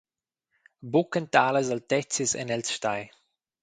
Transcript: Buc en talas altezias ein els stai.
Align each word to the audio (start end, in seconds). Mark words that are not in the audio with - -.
Buc 0.95 1.11
en 1.21 1.29
talas 1.37 1.71
altezias 1.79 2.37
ein 2.43 2.57
els 2.59 2.77
stai. 2.79 3.09